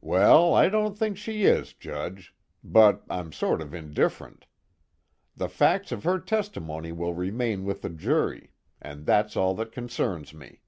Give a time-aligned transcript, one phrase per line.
[0.00, 2.34] "Well, I don't think she is, Judge.
[2.64, 4.46] But I'm sort of indifferent.
[5.36, 8.50] The facts of her testimony will remain with the jury,
[8.82, 10.62] and that's all that concerns me.